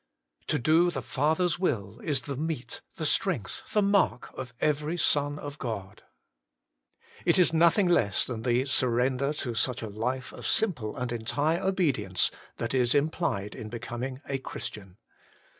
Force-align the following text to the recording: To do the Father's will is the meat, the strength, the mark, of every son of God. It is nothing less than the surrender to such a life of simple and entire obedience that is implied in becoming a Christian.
To 0.47 0.57
do 0.57 0.89
the 0.89 1.03
Father's 1.03 1.59
will 1.59 1.99
is 2.03 2.21
the 2.21 2.35
meat, 2.35 2.81
the 2.95 3.05
strength, 3.05 3.61
the 3.73 3.83
mark, 3.83 4.31
of 4.35 4.51
every 4.59 4.97
son 4.97 5.37
of 5.37 5.59
God. 5.59 6.01
It 7.23 7.37
is 7.37 7.53
nothing 7.53 7.87
less 7.87 8.25
than 8.25 8.41
the 8.41 8.65
surrender 8.65 9.31
to 9.33 9.53
such 9.53 9.83
a 9.83 9.89
life 9.89 10.33
of 10.33 10.47
simple 10.47 10.97
and 10.97 11.11
entire 11.11 11.59
obedience 11.61 12.31
that 12.57 12.73
is 12.73 12.95
implied 12.95 13.53
in 13.53 13.69
becoming 13.69 14.21
a 14.27 14.39
Christian. 14.39 14.97